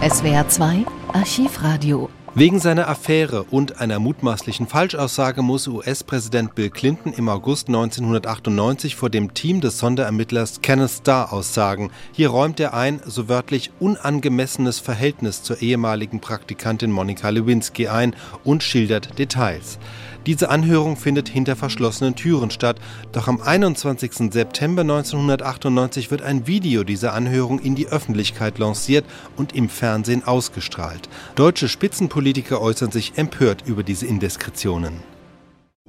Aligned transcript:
SWR 0.00 0.48
2 0.48 0.86
Archivradio 1.12 2.08
Wegen 2.36 2.60
seiner 2.60 2.86
Affäre 2.86 3.42
und 3.42 3.80
einer 3.80 3.98
mutmaßlichen 3.98 4.68
Falschaussage 4.68 5.42
muss 5.42 5.66
US-Präsident 5.66 6.54
Bill 6.54 6.70
Clinton 6.70 7.12
im 7.12 7.28
August 7.28 7.66
1998 7.66 8.94
vor 8.94 9.10
dem 9.10 9.34
Team 9.34 9.60
des 9.60 9.80
Sonderermittlers 9.80 10.60
Kenneth 10.60 10.90
Starr 10.90 11.32
aussagen. 11.32 11.90
Hier 12.12 12.28
räumt 12.28 12.60
er 12.60 12.74
ein, 12.74 13.00
so 13.06 13.28
wörtlich 13.28 13.72
unangemessenes 13.80 14.78
Verhältnis 14.78 15.42
zur 15.42 15.60
ehemaligen 15.62 16.20
Praktikantin 16.20 16.92
Monika 16.92 17.30
Lewinsky 17.30 17.88
ein 17.88 18.14
und 18.44 18.62
schildert 18.62 19.18
Details. 19.18 19.80
Diese 20.26 20.50
Anhörung 20.50 20.96
findet 20.96 21.28
hinter 21.28 21.56
verschlossenen 21.56 22.14
Türen 22.14 22.50
statt, 22.50 22.76
doch 23.12 23.28
am 23.28 23.40
21. 23.40 24.32
September 24.32 24.82
1998 24.82 26.10
wird 26.10 26.22
ein 26.22 26.46
Video 26.46 26.84
dieser 26.84 27.14
Anhörung 27.14 27.58
in 27.58 27.74
die 27.74 27.88
Öffentlichkeit 27.88 28.58
lanciert 28.58 29.04
und 29.36 29.54
im 29.54 29.68
Fernsehen 29.68 30.24
ausgestrahlt. 30.24 31.08
Deutsche 31.34 31.68
Spitzenpolitiker 31.68 32.60
äußern 32.60 32.90
sich 32.90 33.12
empört 33.16 33.64
über 33.66 33.82
diese 33.82 34.06
Indiskretionen. 34.06 35.17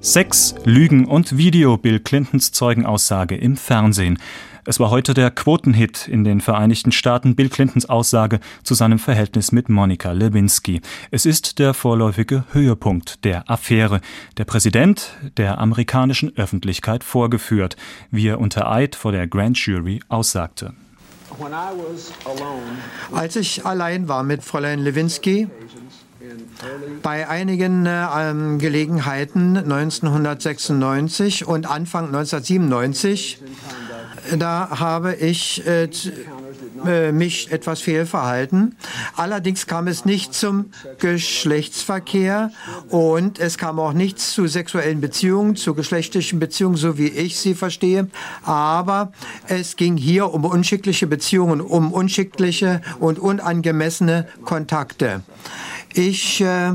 Sex, 0.02 0.54
Lügen 0.64 1.04
und 1.04 1.36
Video 1.36 1.76
Bill 1.76 2.00
Clintons 2.00 2.52
Zeugenaussage 2.52 3.36
im 3.36 3.58
Fernsehen. 3.58 4.18
Es 4.64 4.80
war 4.80 4.88
heute 4.88 5.12
der 5.12 5.30
Quotenhit 5.30 6.08
in 6.08 6.24
den 6.24 6.40
Vereinigten 6.40 6.90
Staaten 6.90 7.36
Bill 7.36 7.50
Clintons 7.50 7.86
Aussage 7.86 8.40
zu 8.62 8.72
seinem 8.72 8.98
Verhältnis 8.98 9.52
mit 9.52 9.68
Monika 9.68 10.12
Lewinsky. 10.12 10.80
Es 11.10 11.26
ist 11.26 11.58
der 11.58 11.74
vorläufige 11.74 12.44
Höhepunkt 12.52 13.26
der 13.26 13.50
Affäre. 13.50 14.00
Der 14.38 14.46
Präsident 14.46 15.12
der 15.36 15.58
amerikanischen 15.58 16.34
Öffentlichkeit 16.34 17.04
vorgeführt, 17.04 17.76
wie 18.10 18.28
er 18.28 18.40
unter 18.40 18.70
Eid 18.72 18.94
vor 18.96 19.12
der 19.12 19.26
Grand 19.26 19.58
Jury 19.58 20.00
aussagte. 20.08 20.72
Als 23.12 23.36
ich 23.36 23.66
allein 23.66 24.08
war 24.08 24.22
mit 24.22 24.42
Fräulein 24.42 24.78
Lewinsky, 24.78 25.48
bei 27.02 27.28
einigen 27.28 27.86
äh, 27.86 28.56
Gelegenheiten 28.58 29.56
1996 29.56 31.46
und 31.46 31.66
Anfang 31.66 32.06
1997 32.06 33.40
da 34.38 34.68
habe 34.78 35.14
ich 35.14 35.66
äh, 35.66 35.88
äh, 36.86 37.12
mich 37.12 37.50
etwas 37.52 37.80
fehlverhalten. 37.80 38.76
Allerdings 39.16 39.66
kam 39.66 39.86
es 39.86 40.04
nicht 40.04 40.34
zum 40.34 40.70
Geschlechtsverkehr 40.98 42.50
und 42.88 43.38
es 43.38 43.58
kam 43.58 43.78
auch 43.78 43.92
nichts 43.92 44.32
zu 44.32 44.46
sexuellen 44.46 45.00
Beziehungen, 45.00 45.56
zu 45.56 45.74
geschlechtlichen 45.74 46.38
Beziehungen, 46.38 46.76
so 46.76 46.96
wie 46.98 47.08
ich 47.08 47.38
sie 47.38 47.54
verstehe. 47.54 48.08
Aber 48.44 49.12
es 49.48 49.76
ging 49.76 49.96
hier 49.96 50.32
um 50.32 50.44
unschickliche 50.44 51.06
Beziehungen, 51.06 51.60
um 51.60 51.92
unschickliche 51.92 52.80
und 52.98 53.18
unangemessene 53.18 54.26
Kontakte. 54.44 55.22
Ich 55.94 56.40
äh, 56.40 56.72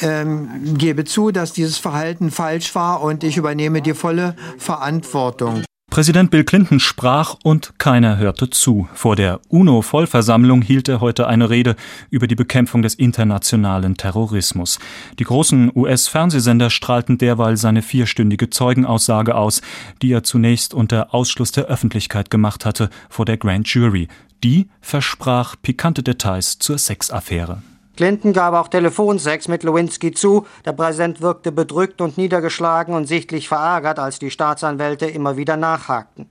ähm, 0.00 0.48
gebe 0.76 1.04
zu, 1.04 1.30
dass 1.30 1.52
dieses 1.52 1.78
Verhalten 1.78 2.30
falsch 2.30 2.74
war 2.74 3.02
und 3.02 3.24
ich 3.24 3.36
übernehme 3.36 3.82
die 3.82 3.94
volle 3.94 4.36
Verantwortung. 4.58 5.64
Präsident 5.90 6.30
Bill 6.30 6.44
Clinton 6.44 6.78
sprach 6.78 7.34
und 7.42 7.76
keiner 7.78 8.16
hörte 8.16 8.48
zu. 8.48 8.88
Vor 8.94 9.16
der 9.16 9.40
UNO-Vollversammlung 9.48 10.62
hielt 10.62 10.88
er 10.88 11.00
heute 11.00 11.26
eine 11.26 11.50
Rede 11.50 11.74
über 12.10 12.28
die 12.28 12.36
Bekämpfung 12.36 12.82
des 12.82 12.94
internationalen 12.94 13.96
Terrorismus. 13.96 14.78
Die 15.18 15.24
großen 15.24 15.72
US-Fernsehsender 15.74 16.70
strahlten 16.70 17.18
derweil 17.18 17.56
seine 17.56 17.82
vierstündige 17.82 18.50
Zeugenaussage 18.50 19.34
aus, 19.34 19.62
die 20.00 20.12
er 20.12 20.22
zunächst 20.22 20.74
unter 20.74 21.12
Ausschluss 21.12 21.50
der 21.50 21.64
Öffentlichkeit 21.64 22.30
gemacht 22.30 22.64
hatte 22.64 22.88
vor 23.08 23.24
der 23.24 23.36
Grand 23.36 23.66
Jury. 23.66 24.06
Die 24.44 24.68
versprach 24.80 25.56
pikante 25.60 26.04
Details 26.04 26.60
zur 26.60 26.78
Sexaffäre. 26.78 27.62
Clinton 28.00 28.32
gab 28.32 28.54
auch 28.54 28.68
Telefonsex 28.68 29.46
mit 29.46 29.62
Lewinsky 29.62 30.12
zu. 30.12 30.46
Der 30.64 30.72
Präsident 30.72 31.20
wirkte 31.20 31.52
bedrückt 31.52 32.00
und 32.00 32.16
niedergeschlagen 32.16 32.94
und 32.94 33.04
sichtlich 33.04 33.46
verärgert, 33.46 33.98
als 33.98 34.18
die 34.18 34.30
Staatsanwälte 34.30 35.04
immer 35.04 35.36
wieder 35.36 35.58
nachhakten. 35.58 36.30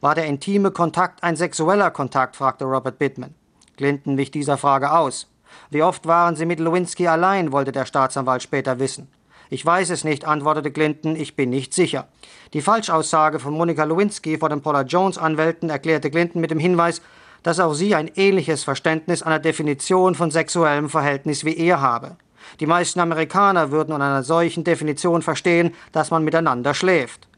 War 0.00 0.14
der 0.14 0.26
intime 0.26 0.70
Kontakt 0.70 1.24
ein 1.24 1.34
sexueller 1.34 1.90
Kontakt? 1.90 2.36
fragte 2.36 2.66
Robert 2.66 3.00
Bittman. 3.00 3.34
Clinton 3.76 4.16
wich 4.16 4.30
dieser 4.30 4.58
Frage 4.58 4.92
aus. 4.92 5.26
Wie 5.70 5.82
oft 5.82 6.06
waren 6.06 6.36
Sie 6.36 6.46
mit 6.46 6.60
Lewinsky 6.60 7.08
allein? 7.08 7.50
wollte 7.50 7.72
der 7.72 7.86
Staatsanwalt 7.86 8.44
später 8.44 8.78
wissen. 8.78 9.08
Ich 9.50 9.66
weiß 9.66 9.90
es 9.90 10.04
nicht, 10.04 10.24
antwortete 10.24 10.70
Clinton, 10.70 11.16
ich 11.16 11.34
bin 11.34 11.50
nicht 11.50 11.74
sicher. 11.74 12.06
Die 12.52 12.60
Falschaussage 12.62 13.40
von 13.40 13.54
Monika 13.54 13.82
Lewinsky 13.82 14.38
vor 14.38 14.50
den 14.50 14.62
Paula 14.62 14.82
Jones 14.82 15.18
Anwälten 15.18 15.68
erklärte 15.68 16.12
Clinton 16.12 16.40
mit 16.40 16.52
dem 16.52 16.60
Hinweis, 16.60 17.02
dass 17.42 17.60
auch 17.60 17.74
sie 17.74 17.94
ein 17.94 18.10
ähnliches 18.14 18.64
Verständnis 18.64 19.22
einer 19.22 19.38
Definition 19.38 20.14
von 20.14 20.30
sexuellem 20.30 20.88
Verhältnis 20.88 21.44
wie 21.44 21.56
er 21.56 21.80
habe. 21.80 22.16
Die 22.60 22.66
meisten 22.66 23.00
Amerikaner 23.00 23.70
würden 23.70 23.92
unter 23.92 24.06
einer 24.06 24.22
solchen 24.22 24.64
Definition 24.64 25.22
verstehen, 25.22 25.74
dass 25.92 26.10
man 26.10 26.24
miteinander 26.24 26.74
schläft. 26.74 27.28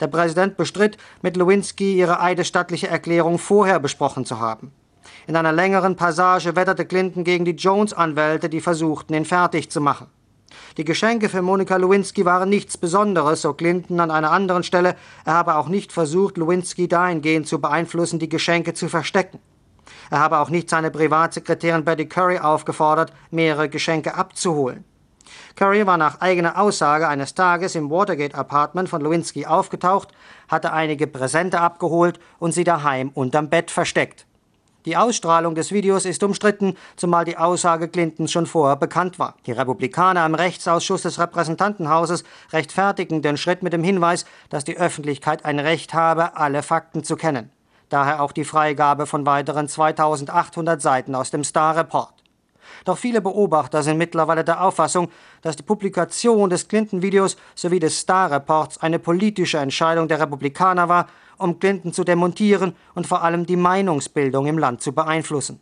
Der 0.00 0.06
Präsident 0.06 0.56
bestritt, 0.56 0.96
mit 1.22 1.36
Lewinsky 1.36 1.94
ihre 1.94 2.20
eidesstattliche 2.20 2.88
Erklärung 2.88 3.38
vorher 3.38 3.78
besprochen 3.80 4.24
zu 4.24 4.38
haben. 4.38 4.72
In 5.26 5.36
einer 5.36 5.52
längeren 5.52 5.96
Passage 5.96 6.56
wetterte 6.56 6.86
Clinton 6.86 7.24
gegen 7.24 7.44
die 7.44 7.52
Jones-Anwälte, 7.52 8.48
die 8.48 8.60
versuchten, 8.60 9.14
ihn 9.14 9.24
fertig 9.24 9.70
zu 9.70 9.80
machen. 9.80 10.06
Die 10.76 10.84
Geschenke 10.84 11.28
für 11.28 11.42
Monika 11.42 11.76
Lewinsky 11.76 12.24
waren 12.24 12.48
nichts 12.48 12.76
Besonderes, 12.76 13.42
so 13.42 13.52
Clinton 13.52 14.00
an 14.00 14.10
einer 14.10 14.32
anderen 14.32 14.62
Stelle. 14.62 14.96
Er 15.24 15.34
habe 15.34 15.56
auch 15.56 15.68
nicht 15.68 15.92
versucht, 15.92 16.38
Lewinsky 16.38 16.88
dahingehend 16.88 17.46
zu 17.46 17.60
beeinflussen, 17.60 18.18
die 18.18 18.28
Geschenke 18.28 18.74
zu 18.74 18.88
verstecken. 18.88 19.38
Er 20.10 20.18
habe 20.18 20.38
auch 20.38 20.50
nicht 20.50 20.68
seine 20.68 20.90
Privatsekretärin 20.90 21.84
Betty 21.84 22.06
Curry 22.06 22.38
aufgefordert, 22.38 23.12
mehrere 23.30 23.68
Geschenke 23.68 24.14
abzuholen. 24.14 24.84
Curry 25.54 25.86
war 25.86 25.96
nach 25.96 26.20
eigener 26.20 26.58
Aussage 26.60 27.06
eines 27.06 27.34
Tages 27.34 27.76
im 27.76 27.90
Watergate 27.90 28.34
Apartment 28.34 28.88
von 28.88 29.00
Lewinsky 29.00 29.46
aufgetaucht, 29.46 30.08
hatte 30.48 30.72
einige 30.72 31.06
Präsente 31.06 31.60
abgeholt 31.60 32.18
und 32.40 32.52
sie 32.52 32.64
daheim 32.64 33.10
unterm 33.14 33.48
Bett 33.48 33.70
versteckt. 33.70 34.26
Die 34.86 34.96
Ausstrahlung 34.96 35.54
des 35.54 35.72
Videos 35.72 36.06
ist 36.06 36.22
umstritten, 36.22 36.74
zumal 36.96 37.26
die 37.26 37.36
Aussage 37.36 37.86
Clintons 37.86 38.32
schon 38.32 38.46
vorher 38.46 38.76
bekannt 38.76 39.18
war. 39.18 39.34
Die 39.44 39.52
Republikaner 39.52 40.24
im 40.24 40.34
Rechtsausschuss 40.34 41.02
des 41.02 41.20
Repräsentantenhauses 41.20 42.24
rechtfertigen 42.50 43.20
den 43.20 43.36
Schritt 43.36 43.62
mit 43.62 43.74
dem 43.74 43.84
Hinweis, 43.84 44.24
dass 44.48 44.64
die 44.64 44.78
Öffentlichkeit 44.78 45.44
ein 45.44 45.58
Recht 45.58 45.92
habe, 45.92 46.36
alle 46.36 46.62
Fakten 46.62 47.04
zu 47.04 47.16
kennen 47.16 47.50
daher 47.92 48.22
auch 48.22 48.32
die 48.32 48.44
Freigabe 48.44 49.06
von 49.06 49.26
weiteren 49.26 49.68
2800 49.68 50.80
Seiten 50.80 51.14
aus 51.14 51.30
dem 51.30 51.44
Star 51.44 51.76
Report. 51.76 52.14
Doch 52.84 52.96
viele 52.96 53.20
Beobachter 53.20 53.82
sind 53.82 53.98
mittlerweile 53.98 54.44
der 54.44 54.64
Auffassung, 54.64 55.10
dass 55.42 55.56
die 55.56 55.62
Publikation 55.62 56.50
des 56.50 56.68
Clinton-Videos 56.68 57.36
sowie 57.54 57.78
des 57.78 57.98
Star-Reports 57.98 58.78
eine 58.78 58.98
politische 58.98 59.58
Entscheidung 59.58 60.08
der 60.08 60.20
Republikaner 60.20 60.88
war, 60.88 61.06
um 61.36 61.58
Clinton 61.58 61.92
zu 61.92 62.04
demontieren 62.04 62.74
und 62.94 63.06
vor 63.06 63.22
allem 63.22 63.46
die 63.46 63.56
Meinungsbildung 63.56 64.46
im 64.46 64.58
Land 64.58 64.82
zu 64.82 64.92
beeinflussen. 64.92 65.60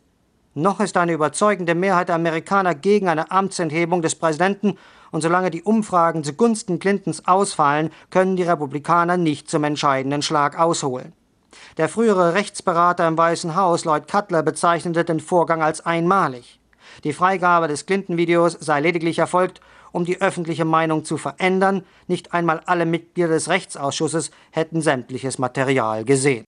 Noch 0.55 0.81
ist 0.81 0.97
eine 0.97 1.13
überzeugende 1.13 1.75
Mehrheit 1.75 2.09
der 2.09 2.17
Amerikaner 2.17 2.75
gegen 2.75 3.09
eine 3.09 3.31
Amtsenthebung 3.31 4.03
des 4.03 4.17
Präsidenten, 4.17 4.77
und 5.11 5.23
solange 5.23 5.51
die 5.51 5.63
Umfragen 5.63 6.25
zugunsten 6.25 6.79
Clintons 6.79 7.27
ausfallen, 7.27 7.91
können 8.11 8.37
die 8.37 8.43
Republikaner 8.43 9.17
nicht 9.17 9.49
zum 9.49 9.65
entscheidenden 9.65 10.21
Schlag 10.21 10.59
ausholen. 10.59 11.13
Der 11.77 11.89
frühere 11.89 12.35
Rechtsberater 12.35 13.07
im 13.07 13.17
Weißen 13.17 13.57
Haus, 13.57 13.85
Lloyd 13.85 14.09
Cutler, 14.09 14.43
bezeichnete 14.43 15.05
den 15.05 15.21
Vorgang 15.21 15.63
als 15.63 15.85
einmalig. 15.85 16.61
Die 17.05 17.13
Freigabe 17.13 17.69
des 17.69 17.87
Clinton-Videos 17.87 18.53
sei 18.61 18.81
lediglich 18.81 19.19
erfolgt, 19.19 19.61
um 19.93 20.05
die 20.05 20.21
öffentliche 20.21 20.65
Meinung 20.65 21.05
zu 21.05 21.17
verändern. 21.17 21.85
Nicht 22.07 22.35
einmal 22.35 22.61
alle 22.67 22.87
Mitglieder 22.87 23.29
des 23.29 23.49
Rechtsausschusses 23.49 24.31
hätten 24.51 24.83
sämtliches 24.83 25.39
Material 25.39 26.05
gesehen. 26.05 26.45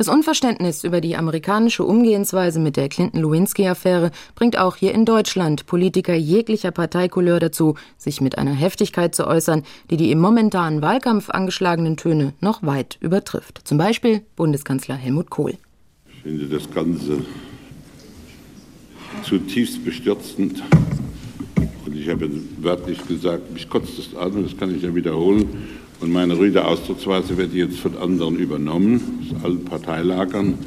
Das 0.00 0.08
Unverständnis 0.08 0.82
über 0.82 1.02
die 1.02 1.14
amerikanische 1.14 1.84
Umgehensweise 1.84 2.58
mit 2.58 2.78
der 2.78 2.88
Clinton-Lewinsky-Affäre 2.88 4.12
bringt 4.34 4.56
auch 4.56 4.76
hier 4.76 4.94
in 4.94 5.04
Deutschland 5.04 5.66
Politiker 5.66 6.14
jeglicher 6.14 6.70
Parteikouleur 6.70 7.38
dazu, 7.38 7.74
sich 7.98 8.22
mit 8.22 8.38
einer 8.38 8.54
Heftigkeit 8.54 9.14
zu 9.14 9.26
äußern, 9.26 9.62
die 9.90 9.98
die 9.98 10.10
im 10.10 10.18
momentanen 10.18 10.80
Wahlkampf 10.80 11.28
angeschlagenen 11.28 11.98
Töne 11.98 12.32
noch 12.40 12.62
weit 12.62 12.96
übertrifft. 13.02 13.60
Zum 13.64 13.76
Beispiel 13.76 14.22
Bundeskanzler 14.36 14.94
Helmut 14.94 15.28
Kohl. 15.28 15.58
Ich 16.08 16.22
finde 16.22 16.46
das 16.46 16.70
Ganze 16.70 17.18
zutiefst 19.22 19.84
bestürzend. 19.84 20.62
Und 21.84 21.94
ich 21.94 22.08
habe 22.08 22.30
wörtlich 22.56 23.06
gesagt, 23.06 23.52
mich 23.52 23.68
kotzt 23.68 23.98
es 23.98 24.16
an, 24.16 24.44
das 24.44 24.56
kann 24.56 24.74
ich 24.74 24.82
ja 24.82 24.94
wiederholen 24.94 25.68
und 26.00 26.12
meine 26.12 26.38
rüde 26.38 26.64
Ausdrucksweise 26.64 27.36
wird 27.36 27.52
jetzt 27.52 27.78
von 27.78 27.96
anderen 27.96 28.36
übernommen, 28.36 29.20
aus 29.22 29.44
allen 29.44 29.64
Parteilagern. 29.64 30.58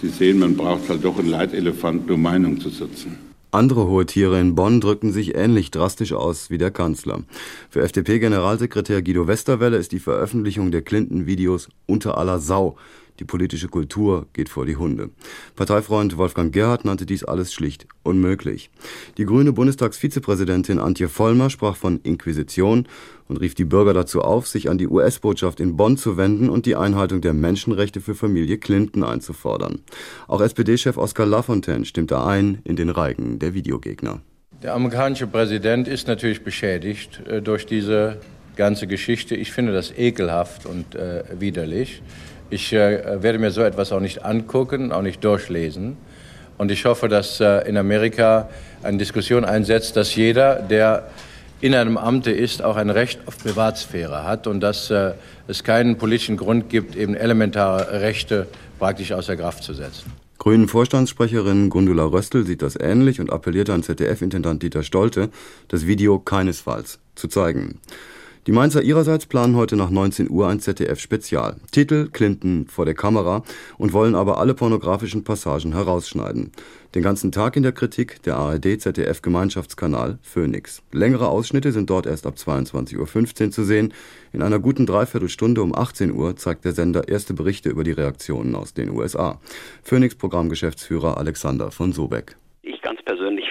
Sie 0.00 0.08
sehen, 0.08 0.38
man 0.38 0.56
braucht 0.56 0.88
halt 0.88 1.04
doch 1.04 1.18
einen 1.18 1.28
Leitelefant, 1.28 2.10
um 2.10 2.22
Meinung 2.22 2.60
zu 2.60 2.68
setzen. 2.68 3.16
Andere 3.54 3.86
hohe 3.86 4.06
Tiere 4.06 4.40
in 4.40 4.54
Bonn 4.54 4.80
drückten 4.80 5.12
sich 5.12 5.34
ähnlich 5.34 5.70
drastisch 5.70 6.14
aus 6.14 6.48
wie 6.48 6.56
der 6.56 6.70
Kanzler. 6.70 7.22
Für 7.68 7.82
FDP-Generalsekretär 7.82 9.02
Guido 9.02 9.26
Westerwelle 9.26 9.76
ist 9.76 9.92
die 9.92 9.98
Veröffentlichung 9.98 10.70
der 10.70 10.80
Clinton-Videos 10.80 11.68
unter 11.86 12.16
aller 12.16 12.38
Sau. 12.38 12.76
Die 13.18 13.24
politische 13.24 13.68
Kultur 13.68 14.26
geht 14.32 14.48
vor 14.48 14.66
die 14.66 14.76
Hunde. 14.76 15.10
Parteifreund 15.56 16.16
Wolfgang 16.16 16.52
Gerhardt 16.52 16.84
nannte 16.84 17.06
dies 17.06 17.24
alles 17.24 17.52
schlicht 17.52 17.86
unmöglich. 18.02 18.70
Die 19.18 19.24
grüne 19.24 19.52
Bundestagsvizepräsidentin 19.52 20.78
Antje 20.78 21.08
Vollmer 21.08 21.50
sprach 21.50 21.76
von 21.76 22.00
Inquisition 22.02 22.88
und 23.28 23.40
rief 23.40 23.54
die 23.54 23.64
Bürger 23.64 23.94
dazu 23.94 24.22
auf, 24.22 24.46
sich 24.48 24.68
an 24.68 24.78
die 24.78 24.88
US-Botschaft 24.88 25.60
in 25.60 25.76
Bonn 25.76 25.96
zu 25.96 26.16
wenden 26.16 26.48
und 26.48 26.66
die 26.66 26.76
Einhaltung 26.76 27.20
der 27.20 27.32
Menschenrechte 27.32 28.00
für 28.00 28.14
Familie 28.14 28.58
Clinton 28.58 29.04
einzufordern. 29.04 29.80
Auch 30.28 30.40
SPD-Chef 30.40 30.96
Oskar 30.96 31.26
Lafontaine 31.26 31.84
stimmte 31.84 32.22
ein 32.22 32.60
in 32.64 32.76
den 32.76 32.88
Reigen 32.88 33.38
der 33.38 33.54
Videogegner. 33.54 34.20
Der 34.62 34.74
amerikanische 34.74 35.26
Präsident 35.26 35.88
ist 35.88 36.06
natürlich 36.06 36.44
beschädigt 36.44 37.20
äh, 37.26 37.42
durch 37.42 37.66
diese 37.66 38.18
ganze 38.54 38.86
Geschichte. 38.86 39.34
Ich 39.34 39.50
finde 39.50 39.72
das 39.72 39.96
ekelhaft 39.96 40.66
und 40.66 40.94
äh, 40.94 41.24
widerlich. 41.38 42.02
Ich 42.52 42.70
äh, 42.74 43.22
werde 43.22 43.38
mir 43.38 43.50
so 43.50 43.62
etwas 43.62 43.92
auch 43.92 44.00
nicht 44.00 44.26
angucken, 44.26 44.92
auch 44.92 45.00
nicht 45.00 45.24
durchlesen. 45.24 45.96
Und 46.58 46.70
ich 46.70 46.84
hoffe, 46.84 47.08
dass 47.08 47.40
äh, 47.40 47.66
in 47.66 47.78
Amerika 47.78 48.50
eine 48.82 48.98
Diskussion 48.98 49.46
einsetzt, 49.46 49.96
dass 49.96 50.14
jeder, 50.14 50.56
der 50.56 51.08
in 51.62 51.74
einem 51.74 51.96
Amte 51.96 52.30
ist, 52.30 52.60
auch 52.62 52.76
ein 52.76 52.90
Recht 52.90 53.20
auf 53.24 53.38
Privatsphäre 53.38 54.24
hat 54.24 54.46
und 54.46 54.60
dass 54.60 54.90
äh, 54.90 55.12
es 55.48 55.64
keinen 55.64 55.96
politischen 55.96 56.36
Grund 56.36 56.68
gibt, 56.68 56.94
eben 56.94 57.14
elementare 57.14 58.02
Rechte 58.02 58.48
praktisch 58.78 59.12
außer 59.12 59.34
Kraft 59.34 59.64
zu 59.64 59.72
setzen. 59.72 60.12
Grünen 60.36 60.68
Vorstandssprecherin 60.68 61.70
Gundula 61.70 62.04
Röstl 62.04 62.44
sieht 62.44 62.60
das 62.60 62.76
ähnlich 62.78 63.18
und 63.18 63.32
appellierte 63.32 63.72
an 63.72 63.82
ZDF-Intendant 63.82 64.62
Dieter 64.62 64.82
Stolte, 64.82 65.30
das 65.68 65.86
Video 65.86 66.18
keinesfalls 66.18 66.98
zu 67.14 67.28
zeigen. 67.28 67.80
Die 68.48 68.52
Mainzer 68.52 68.82
ihrerseits 68.82 69.26
planen 69.26 69.54
heute 69.54 69.76
nach 69.76 69.90
19 69.90 70.28
Uhr 70.28 70.48
ein 70.48 70.58
ZDF-Spezial. 70.58 71.58
Titel 71.70 72.08
Clinton 72.12 72.66
vor 72.66 72.84
der 72.84 72.94
Kamera 72.94 73.44
und 73.78 73.92
wollen 73.92 74.16
aber 74.16 74.38
alle 74.38 74.54
pornografischen 74.54 75.22
Passagen 75.22 75.74
herausschneiden. 75.74 76.50
Den 76.96 77.04
ganzen 77.04 77.30
Tag 77.30 77.54
in 77.54 77.62
der 77.62 77.70
Kritik 77.70 78.20
der 78.24 78.38
ARD-ZDF-Gemeinschaftskanal 78.38 80.18
Phoenix. 80.22 80.82
Längere 80.90 81.28
Ausschnitte 81.28 81.70
sind 81.70 81.88
dort 81.88 82.06
erst 82.06 82.26
ab 82.26 82.34
22.15 82.36 83.44
Uhr 83.44 83.50
zu 83.52 83.62
sehen. 83.62 83.94
In 84.32 84.42
einer 84.42 84.58
guten 84.58 84.86
Dreiviertelstunde 84.86 85.62
um 85.62 85.72
18 85.72 86.10
Uhr 86.10 86.34
zeigt 86.34 86.64
der 86.64 86.72
Sender 86.72 87.06
erste 87.06 87.34
Berichte 87.34 87.68
über 87.68 87.84
die 87.84 87.92
Reaktionen 87.92 88.56
aus 88.56 88.74
den 88.74 88.90
USA. 88.90 89.40
Phoenix-Programmgeschäftsführer 89.84 91.16
Alexander 91.16 91.70
von 91.70 91.92
Sobeck. 91.92 92.36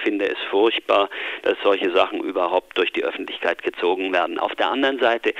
Finde 0.02 0.28
es 0.28 0.38
furchtbar, 0.50 1.08
dass 1.42 1.56
solche 1.62 1.90
Sachen 1.92 2.20
überhaupt 2.20 2.76
durch 2.76 2.92
die 2.92 3.04
Öffentlichkeit 3.04 3.62
gezogen 3.62 4.12
werden. 4.12 4.38
Auf 4.38 4.54
der 4.54 4.70
anderen 4.70 4.98
Seite 4.98 5.34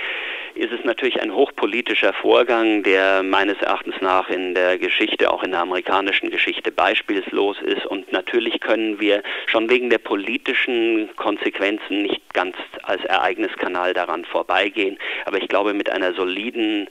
ist 0.55 0.73
es 0.73 0.85
natürlich 0.85 1.21
ein 1.21 1.35
hochpolitischer 1.35 2.13
Vorgang, 2.13 2.83
der 2.83 3.23
meines 3.23 3.61
Erachtens 3.63 3.95
nach 4.01 4.29
in 4.29 4.55
der 4.55 4.79
Geschichte, 4.79 5.31
auch 5.31 5.43
in 5.43 5.53
der 5.53 5.61
amerikanischen 5.61 6.31
Geschichte 6.31 6.71
beispielslos 6.71 7.57
ist. 7.63 7.87
Und 7.87 8.13
natürlich 8.13 8.61
können 8.61 9.01
wir 9.01 9.23
schon 9.47 9.71
wegen 9.71 9.91
der 9.91 9.99
politischen 9.99 11.09
Konsequenzen 11.17 12.03
nicht 12.03 12.23
ganz 12.35 12.57
als 12.83 13.05
Ereigniskanal 13.05 13.95
daran 13.95 14.25
vorbeigehen. 14.25 14.99
Aber 15.25 15.39
ich 15.39 15.49
glaube, 15.49 15.75
mit 15.75 15.91
einer 15.91 16.13
soliden 16.13 16.89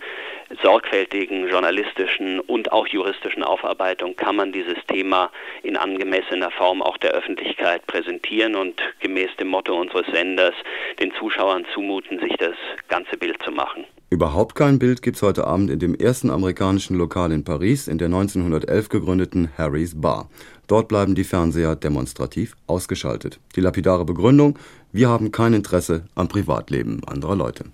sorgfältigen 0.62 1.48
journalistischen 1.48 2.40
und 2.40 2.72
auch 2.72 2.88
juristischen 2.88 3.44
Aufarbeitung 3.44 4.16
kann 4.16 4.36
man 4.36 4.52
dieses 4.52 4.78
Thema 4.88 5.32
in 5.64 5.78
angemessener 5.78 6.52
Form 6.52 6.82
auch 6.82 6.98
der 6.98 7.12
Öffentlichkeit 7.12 7.86
präsentieren 7.88 8.56
und 8.56 8.82
gemäß 9.00 9.30
dem 9.40 9.50
Motto 9.50 9.80
unseres 9.80 10.06
Senders 10.14 10.56
den 11.00 11.12
Zuschauern 11.20 11.66
zumuten, 11.74 12.20
sich 12.20 12.36
das 12.38 12.56
ganze 12.88 13.18
Bild 13.18 13.42
zu 13.44 13.52
machen. 13.52 13.86
Überhaupt 14.10 14.56
kein 14.56 14.78
Bild 14.78 15.02
gibt 15.02 15.16
es 15.16 15.24
heute 15.24 15.48
Abend 15.48 15.70
in 15.70 15.80
dem 15.80 15.96
ersten 15.96 16.32
amerikanischen 16.32 16.98
Lokal 16.98 17.32
in 17.32 17.46
Paris, 17.46 17.88
in 17.88 17.98
der 17.98 18.08
1911 18.08 18.90
gegründeten 18.90 19.50
Harry's 19.58 20.00
Bar. 20.00 20.30
Dort 20.68 20.90
bleiben 20.90 21.16
die 21.16 21.24
Fernseher 21.24 21.78
demonstrativ 21.78 22.56
ausgeschaltet. 22.68 23.40
Die 23.56 23.62
lapidare 23.62 24.04
Begründung, 24.04 24.60
wir 24.92 25.08
haben 25.08 25.32
kein 25.32 25.54
Interesse 25.54 26.06
am 26.14 26.28
Privatleben 26.28 27.02
anderer 27.08 27.38
Leute. 27.38 27.66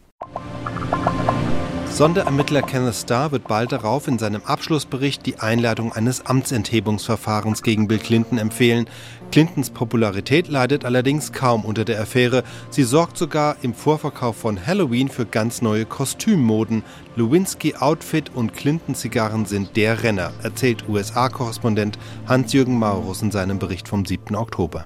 Sonderermittler 1.97 2.61
Kenneth 2.61 2.93
Starr 2.93 3.31
wird 3.31 3.47
bald 3.47 3.71
darauf 3.71 4.07
in 4.07 4.19
seinem 4.19 4.43
Abschlussbericht 4.43 5.25
die 5.25 5.39
Einleitung 5.39 5.93
eines 5.93 6.27
Amtsenthebungsverfahrens 6.27 7.63
gegen 7.63 7.87
Bill 7.87 7.97
Clinton 7.97 8.37
empfehlen. 8.37 8.85
Clintons 9.31 9.71
Popularität 9.71 10.47
leidet 10.47 10.85
allerdings 10.85 11.33
kaum 11.33 11.65
unter 11.65 11.85
der 11.85 11.99
Affäre. 11.99 12.43
Sie 12.69 12.83
sorgt 12.83 13.17
sogar 13.17 13.55
im 13.63 13.73
Vorverkauf 13.73 14.35
von 14.37 14.63
Halloween 14.63 15.09
für 15.09 15.25
ganz 15.25 15.63
neue 15.63 15.85
Kostümmoden. 15.85 16.83
Lewinsky-Outfit 17.15 18.29
und 18.35 18.53
Clinton-Zigarren 18.53 19.47
sind 19.47 19.75
der 19.75 20.03
Renner, 20.03 20.33
erzählt 20.43 20.87
USA-Korrespondent 20.87 21.97
Hans-Jürgen 22.27 22.77
Maurus 22.77 23.23
in 23.23 23.31
seinem 23.31 23.57
Bericht 23.57 23.87
vom 23.87 24.05
7. 24.05 24.35
Oktober. 24.35 24.85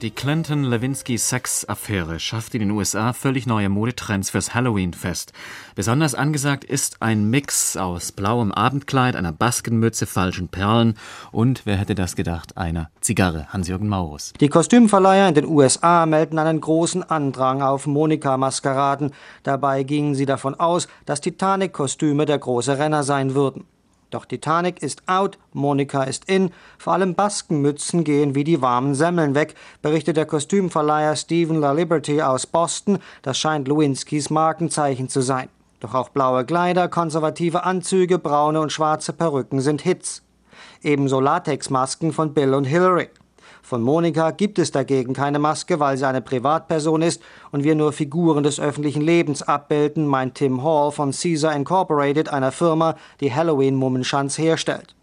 Die 0.00 0.10
Clinton-Lewinsky-Sex-Affäre 0.10 2.20
schafft 2.20 2.54
in 2.54 2.60
den 2.60 2.70
USA 2.70 3.12
völlig 3.12 3.46
neue 3.46 3.68
Modetrends 3.68 4.30
fürs 4.30 4.54
Halloween-Fest. 4.54 5.32
Besonders 5.74 6.14
angesagt 6.14 6.62
ist 6.62 6.98
ein 7.00 7.30
Mix 7.30 7.76
aus 7.76 8.12
blauem 8.12 8.52
Abendkleid, 8.52 9.16
einer 9.16 9.32
Baskenmütze, 9.32 10.06
falschen 10.06 10.48
Perlen 10.48 10.94
und, 11.32 11.66
wer 11.66 11.76
hätte 11.76 11.96
das 11.96 12.14
gedacht, 12.14 12.56
einer 12.56 12.90
Zigarre. 13.00 13.52
Hans-Jürgen 13.52 13.88
Maurus. 13.88 14.32
Die 14.40 14.48
Kostümverleiher 14.48 15.28
in 15.28 15.34
den 15.34 15.46
USA 15.46 16.06
melden 16.06 16.38
einen 16.38 16.60
großen 16.60 17.02
Andrang 17.02 17.60
auf 17.60 17.86
Monika-Maskeraden. 17.86 19.10
Dabei 19.42 19.82
gingen 19.82 20.14
sie 20.14 20.26
davon 20.26 20.54
aus, 20.54 20.86
dass 21.06 21.20
Titanic-Kostüme 21.20 22.24
der 22.24 22.38
große 22.38 22.78
Renner 22.78 23.02
sein 23.02 23.34
würden. 23.34 23.66
Doch 24.12 24.26
Titanic 24.26 24.82
ist 24.82 25.02
out, 25.06 25.38
Monika 25.54 26.02
ist 26.04 26.28
in, 26.28 26.50
vor 26.76 26.92
allem 26.92 27.14
Baskenmützen 27.14 28.04
gehen 28.04 28.34
wie 28.34 28.44
die 28.44 28.60
warmen 28.60 28.94
Semmeln 28.94 29.34
weg, 29.34 29.54
berichtet 29.80 30.18
der 30.18 30.26
Kostümverleiher 30.26 31.16
Stephen 31.16 31.58
La 31.58 31.72
Liberty 31.72 32.20
aus 32.20 32.46
Boston, 32.46 32.98
das 33.22 33.38
scheint 33.38 33.68
Lewinsky's 33.68 34.28
Markenzeichen 34.28 35.08
zu 35.08 35.22
sein. 35.22 35.48
Doch 35.80 35.94
auch 35.94 36.10
blaue 36.10 36.44
Kleider, 36.44 36.88
konservative 36.88 37.64
Anzüge, 37.64 38.18
braune 38.18 38.60
und 38.60 38.70
schwarze 38.70 39.14
Perücken 39.14 39.62
sind 39.62 39.80
Hits. 39.80 40.22
Ebenso 40.82 41.18
Latexmasken 41.18 42.12
von 42.12 42.34
Bill 42.34 42.52
und 42.52 42.64
Hillary. 42.64 43.08
Von 43.62 43.80
Monika 43.80 44.32
gibt 44.32 44.58
es 44.58 44.72
dagegen 44.72 45.14
keine 45.14 45.38
Maske, 45.38 45.78
weil 45.78 45.96
sie 45.96 46.06
eine 46.06 46.20
Privatperson 46.20 47.00
ist 47.00 47.22
und 47.52 47.62
wir 47.62 47.76
nur 47.76 47.92
Figuren 47.92 48.42
des 48.42 48.58
öffentlichen 48.58 49.02
Lebens 49.02 49.42
abbilden, 49.42 50.06
meint 50.06 50.34
Tim 50.34 50.64
Hall 50.64 50.90
von 50.90 51.12
Caesar 51.12 51.54
Incorporated, 51.54 52.28
einer 52.28 52.50
Firma, 52.50 52.96
die 53.20 53.32
Halloween-Mummenschanz 53.32 54.36
herstellt. 54.36 54.96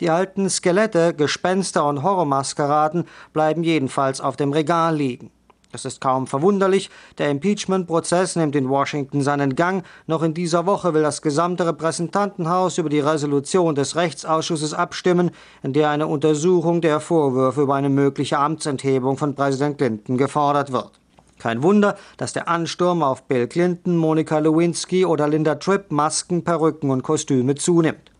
Die 0.00 0.10
alten 0.10 0.48
Skelette, 0.48 1.14
Gespenster 1.14 1.86
und 1.86 2.02
Horrormaskeraden 2.02 3.04
bleiben 3.32 3.62
jedenfalls 3.62 4.20
auf 4.20 4.36
dem 4.36 4.52
Regal 4.52 4.96
liegen. 4.96 5.30
Das 5.72 5.86
ist 5.86 6.02
kaum 6.02 6.26
verwunderlich. 6.26 6.90
Der 7.16 7.30
Impeachment-Prozess 7.30 8.36
nimmt 8.36 8.54
in 8.54 8.68
Washington 8.68 9.22
seinen 9.22 9.56
Gang. 9.56 9.84
Noch 10.06 10.22
in 10.22 10.34
dieser 10.34 10.66
Woche 10.66 10.92
will 10.92 11.02
das 11.02 11.22
gesamte 11.22 11.66
Repräsentantenhaus 11.66 12.76
über 12.76 12.90
die 12.90 13.00
Resolution 13.00 13.74
des 13.74 13.96
Rechtsausschusses 13.96 14.74
abstimmen, 14.74 15.30
in 15.62 15.72
der 15.72 15.88
eine 15.88 16.06
Untersuchung 16.06 16.82
der 16.82 17.00
Vorwürfe 17.00 17.62
über 17.62 17.74
eine 17.74 17.88
mögliche 17.88 18.38
Amtsenthebung 18.38 19.16
von 19.16 19.34
Präsident 19.34 19.78
Clinton 19.78 20.18
gefordert 20.18 20.72
wird. 20.72 20.90
Kein 21.38 21.62
Wunder, 21.62 21.96
dass 22.18 22.34
der 22.34 22.48
Ansturm 22.48 23.02
auf 23.02 23.24
Bill 23.24 23.48
Clinton, 23.48 23.96
Monica 23.96 24.38
Lewinsky 24.38 25.06
oder 25.06 25.26
Linda 25.26 25.54
Tripp 25.54 25.90
Masken, 25.90 26.44
Perücken 26.44 26.90
und 26.90 27.02
Kostüme 27.02 27.54
zunimmt. 27.54 28.11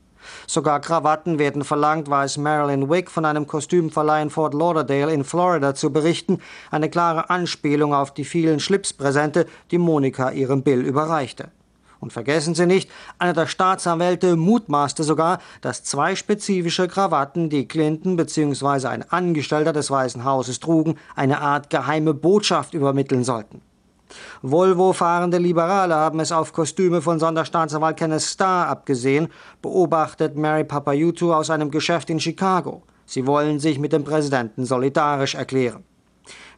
Sogar 0.47 0.81
Krawatten 0.81 1.39
werden 1.39 1.65
verlangt, 1.65 2.09
weiß 2.09 2.39
Marilyn 2.39 2.91
Wick 2.91 3.11
von 3.11 3.25
einem 3.25 3.47
Kostümverleih 3.47 4.23
in 4.23 4.31
Fort 4.31 4.55
Lauderdale 4.55 5.13
in 5.13 5.25
Florida 5.25 5.75
zu 5.75 5.93
berichten, 5.93 6.41
eine 6.71 6.91
klare 6.91 7.31
Anspielung 7.31 7.95
auf 7.95 8.13
die 8.13 8.25
vielen 8.25 8.61
Schlipspräsente, 8.61 9.47
die 9.71 9.79
Monika 9.79 10.31
ihrem 10.31 10.63
Bill 10.63 10.81
überreichte. 10.81 11.49
Und 12.03 12.13
vergessen 12.13 12.57
Sie 12.57 12.67
nicht, 12.67 12.91
einer 13.21 13.33
der 13.33 13.47
Staatsanwälte 13.47 14.35
mutmaßte 14.35 15.05
sogar, 15.05 15.39
dass 15.61 15.85
zwei 15.85 16.17
spezifische 16.17 16.89
Krawatten, 16.89 17.49
die 17.49 17.69
Clinton 17.69 18.17
bzw. 18.17 18.89
ein 18.89 19.09
Angestellter 19.09 19.73
des 19.73 19.89
Weißen 19.89 20.25
Hauses 20.25 20.59
trugen, 20.59 20.97
eine 21.15 21.41
Art 21.41 21.71
geheime 21.71 22.13
Botschaft 22.13 22.75
übermitteln 22.75 23.23
sollten. 23.23 23.63
Volvo-fahrende 24.43 25.39
Liberale 25.39 25.95
haben 25.95 26.21
es 26.21 26.33
auf 26.33 26.53
Kostüme 26.53 27.03
von 27.03 27.19
Sonderstaatsanwalt 27.19 27.97
Kenneth 27.97 28.23
Starr 28.23 28.69
abgesehen, 28.69 29.29
beobachtet 29.61 30.37
Mary 30.37 30.65
Papayutu 30.65 31.33
aus 31.33 31.51
einem 31.51 31.71
Geschäft 31.71 32.11
in 32.11 32.21
Chicago. 32.21 32.83
Sie 33.07 33.27
wollen 33.27 33.61
sich 33.61 33.79
mit 33.79 33.93
dem 33.93 34.05
Präsidenten 34.05 34.65
solidarisch 34.65 35.35
erklären. 35.35 35.85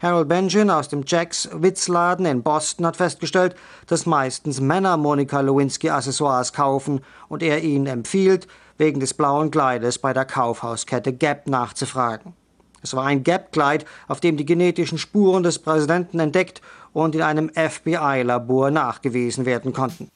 Harold 0.00 0.28
Benjamin 0.28 0.70
aus 0.70 0.88
dem 0.88 1.04
Jacks 1.06 1.49
Witzladen 1.52 2.26
in 2.26 2.42
Boston 2.42 2.87
hat 2.87 2.96
festgestellt, 2.96 3.54
dass 3.87 4.06
meistens 4.06 4.61
Männer 4.61 4.96
Monika 4.96 5.40
Lewinsky 5.40 5.88
Accessoires 5.88 6.52
kaufen 6.52 7.00
und 7.28 7.42
er 7.42 7.62
ihnen 7.62 7.87
empfiehlt, 7.87 8.46
wegen 8.76 9.00
des 9.00 9.14
blauen 9.14 9.50
Kleides 9.50 9.99
bei 9.99 10.12
der 10.12 10.25
Kaufhauskette 10.25 11.12
Gap 11.12 11.49
nachzufragen. 11.49 12.34
Es 12.82 12.94
war 12.94 13.06
ein 13.06 13.25
Gap-Kleid, 13.25 13.87
auf 14.08 14.20
dem 14.20 14.37
die 14.37 14.44
genetischen 14.44 14.99
Spuren 14.99 15.42
des 15.42 15.58
Präsidenten 15.58 16.20
entdeckt 16.20 16.61
und 16.94 17.14
in 17.14 17.20
einem 17.20 17.50
FBI-Labor 17.50 18.70
nachgewiesen 18.70 19.44
werden 19.44 19.74
konnten. 19.74 20.08